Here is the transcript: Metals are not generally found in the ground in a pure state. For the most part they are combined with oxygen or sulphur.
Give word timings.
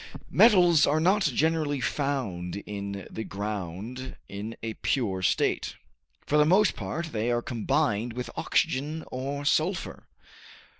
Metals 0.31 0.87
are 0.87 0.99
not 0.99 1.21
generally 1.25 1.79
found 1.79 2.55
in 2.65 3.07
the 3.11 3.23
ground 3.23 4.15
in 4.27 4.55
a 4.63 4.73
pure 4.73 5.21
state. 5.21 5.75
For 6.25 6.39
the 6.39 6.43
most 6.43 6.75
part 6.75 7.11
they 7.11 7.29
are 7.29 7.43
combined 7.43 8.13
with 8.13 8.31
oxygen 8.35 9.03
or 9.11 9.45
sulphur. 9.45 10.07